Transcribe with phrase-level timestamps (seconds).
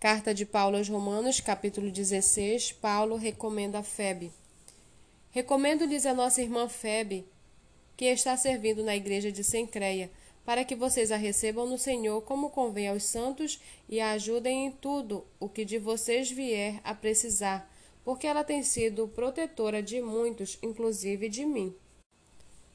[0.00, 2.70] Carta de Paulo aos Romanos, capítulo 16.
[2.70, 4.30] Paulo recomenda a Febe.
[5.32, 7.26] Recomendo-lhes a nossa irmã Febe,
[7.96, 10.08] que está servindo na igreja de Sencreia,
[10.44, 14.70] para que vocês a recebam no Senhor como convém aos santos e a ajudem em
[14.70, 17.68] tudo o que de vocês vier a precisar,
[18.04, 21.74] porque ela tem sido protetora de muitos, inclusive de mim.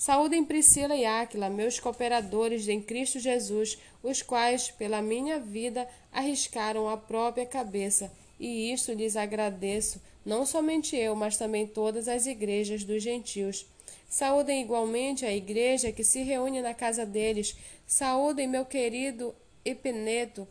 [0.00, 6.88] Saúdem Priscila e Áquila, meus cooperadores em Cristo Jesus, os quais, pela minha vida, arriscaram
[6.88, 12.82] a própria cabeça, e isto lhes agradeço, não somente eu, mas também todas as igrejas
[12.82, 13.66] dos gentios.
[14.08, 17.54] Saúdem igualmente a igreja que se reúne na casa deles.
[17.86, 19.34] Saúdem meu querido
[19.66, 20.48] Epineto,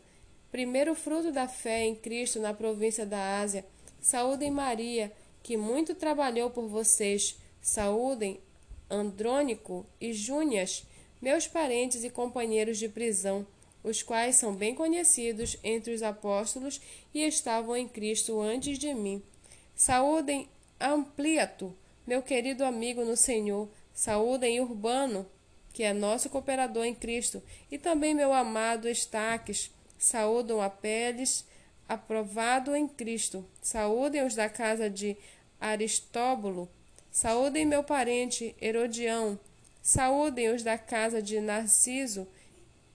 [0.52, 3.66] primeiro fruto da fé em Cristo na província da Ásia.
[4.00, 5.10] Saúdem Maria,
[5.42, 7.36] que muito trabalhou por vocês.
[7.60, 8.38] Saúdem
[8.90, 10.84] Andrônico e Júnias,
[11.22, 13.46] meus parentes e companheiros de prisão,
[13.82, 16.80] os quais são bem conhecidos entre os apóstolos
[17.14, 19.22] e estavam em Cristo antes de mim.
[19.74, 20.48] Saúdem
[20.80, 21.74] Ampliato,
[22.06, 23.68] meu querido amigo no Senhor.
[23.94, 25.26] Saúdem Urbano,
[25.72, 29.70] que é nosso cooperador em Cristo, e também meu amado Estaques.
[29.98, 31.44] Saúdam Apeles,
[31.88, 33.44] aprovado em Cristo.
[33.60, 35.16] Saúdem os da casa de
[35.60, 36.68] Aristóbulo
[37.10, 39.38] Saúdem meu parente Herodião.
[39.82, 42.26] Saúdem os da casa de Narciso,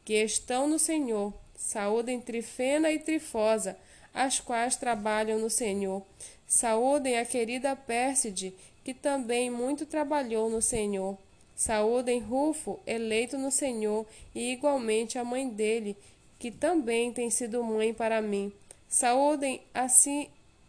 [0.04, 1.34] que estão no Senhor.
[1.56, 3.78] Saúdem Trifena e Trifosa,
[4.14, 6.02] as quais trabalham no Senhor.
[6.48, 11.18] Saúdem a querida Pérside, que também muito trabalhou no Senhor.
[11.56, 15.98] Saúdem Rufo, eleito no Senhor, e igualmente a mãe dele,
[16.38, 18.54] que também tem sido mãe para mim.
[18.88, 19.62] Saúdem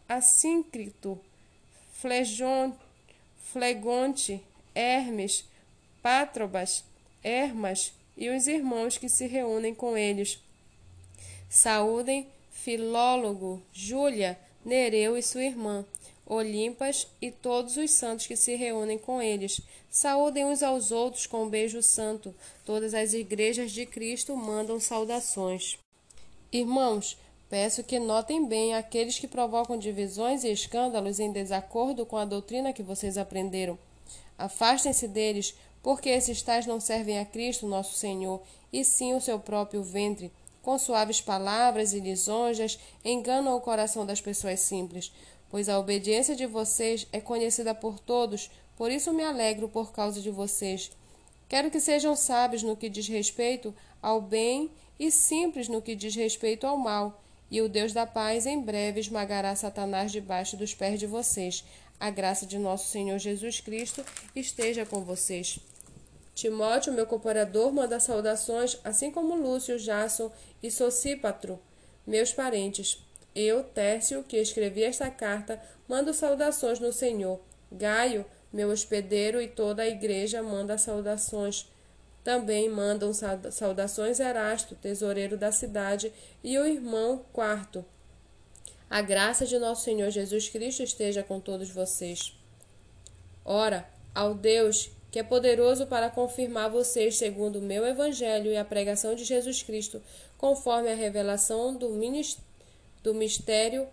[0.08, 1.20] Assíncrito,
[1.92, 2.85] Flejonte,
[3.52, 4.42] Flegonte,
[4.74, 5.44] Hermes,
[6.02, 6.84] Pátrobas,
[7.22, 10.38] Hermas e os irmãos que se reúnem com eles.
[11.48, 15.84] Saúdem Filólogo, Júlia, Nereu e sua irmã,
[16.26, 19.60] Olimpas e todos os santos que se reúnem com eles.
[19.88, 22.34] Saúdem uns aos outros com um beijo santo.
[22.64, 25.78] Todas as igrejas de Cristo mandam saudações.
[26.50, 27.16] Irmãos,
[27.48, 32.72] Peço que notem bem aqueles que provocam divisões e escândalos em desacordo com a doutrina
[32.72, 33.78] que vocês aprenderam.
[34.36, 38.42] Afastem-se deles, porque esses tais não servem a Cristo, nosso Senhor,
[38.72, 40.32] e sim o seu próprio ventre.
[40.60, 45.12] Com suaves palavras e lisonjas, enganam o coração das pessoas simples.
[45.48, 50.20] Pois a obediência de vocês é conhecida por todos, por isso me alegro por causa
[50.20, 50.90] de vocês.
[51.48, 54.68] Quero que sejam sábios no que diz respeito ao bem
[54.98, 59.00] e simples no que diz respeito ao mal e o Deus da paz em breve
[59.00, 61.64] esmagará Satanás debaixo dos pés de vocês.
[61.98, 65.58] A graça de nosso Senhor Jesus Cristo esteja com vocês.
[66.34, 70.30] Timóteo, meu cooperador, manda saudações, assim como Lúcio, Jason
[70.62, 71.58] e Socípatro,
[72.06, 73.02] meus parentes.
[73.34, 77.40] Eu, Tércio, que escrevi esta carta, mando saudações no Senhor.
[77.72, 81.66] Gaio, meu hospedeiro, e toda a igreja manda saudações.
[82.26, 83.12] Também mandam
[83.52, 87.84] saudações Erasto, tesoureiro da cidade, e o irmão Quarto.
[88.90, 92.36] A graça de nosso Senhor Jesus Cristo esteja com todos vocês.
[93.44, 98.64] Ora, ao Deus que é poderoso para confirmar vocês segundo o meu evangelho e a
[98.64, 100.02] pregação de Jesus Cristo,
[100.36, 101.92] conforme a revelação do,
[103.04, 103.86] do mistério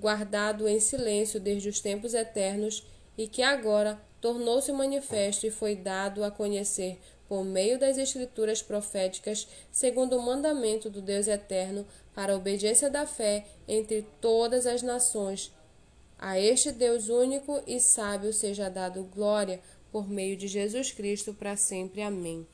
[0.00, 2.82] guardado em silêncio desde os tempos eternos
[3.18, 9.46] e que agora tornou-se manifesto e foi dado a conhecer por meio das escrituras proféticas,
[9.70, 15.52] segundo o mandamento do Deus eterno, para a obediência da fé entre todas as nações.
[16.18, 19.60] A este Deus único e sábio seja dado glória
[19.92, 22.02] por meio de Jesus Cristo para sempre.
[22.02, 22.46] Amém.